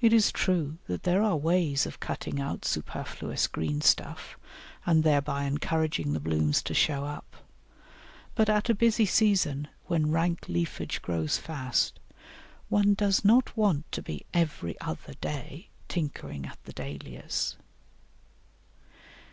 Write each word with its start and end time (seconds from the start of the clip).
It 0.00 0.12
is 0.12 0.32
true 0.32 0.78
that 0.88 1.04
there 1.04 1.22
are 1.22 1.36
ways 1.36 1.86
of 1.86 2.00
cutting 2.00 2.40
out 2.40 2.64
superfluous 2.64 3.46
green 3.46 3.80
stuff 3.80 4.36
and 4.84 5.04
thereby 5.04 5.44
encouraging 5.44 6.14
the 6.14 6.18
blooms 6.18 6.60
to 6.64 6.74
show 6.74 7.04
up, 7.04 7.36
but 8.34 8.48
at 8.48 8.68
a 8.68 8.74
busy 8.74 9.06
season, 9.06 9.68
when 9.86 10.10
rank 10.10 10.48
leafage 10.48 11.00
grows 11.00 11.38
fast, 11.38 12.00
one 12.68 12.94
does 12.94 13.24
not 13.24 13.56
want 13.56 13.92
to 13.92 14.02
be 14.02 14.26
every 14.34 14.76
other 14.80 15.14
day 15.20 15.68
tinkering 15.86 16.44
at 16.46 16.58
the 16.64 16.72
Dahlias. 16.72 17.56